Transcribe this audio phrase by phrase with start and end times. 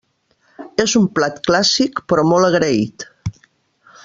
[0.83, 3.07] És un plat clàssic, però molt agraït.